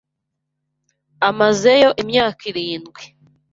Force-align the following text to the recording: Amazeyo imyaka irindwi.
Amazeyo 1.29 1.89
imyaka 2.01 2.41
irindwi. 2.51 3.03